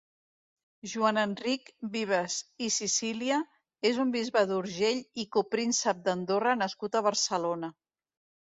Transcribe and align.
Joan-Enric 0.93 1.67
Vives 1.95 2.37
i 2.67 2.71
Sicília 2.77 3.37
és 3.91 3.99
un 4.05 4.15
bisbe 4.17 4.43
d'Urgell 4.53 5.05
i 5.25 5.29
copríncep 5.39 6.03
d'Andorra 6.09 6.57
nascut 6.63 6.99
a 6.99 7.05
Barcelona. 7.11 7.75